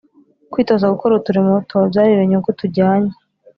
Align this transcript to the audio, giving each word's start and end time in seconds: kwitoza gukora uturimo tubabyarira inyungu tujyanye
kwitoza 0.51 0.91
gukora 0.93 1.13
uturimo 1.15 1.53
tubabyarira 1.67 2.21
inyungu 2.23 2.49
tujyanye 2.59 3.11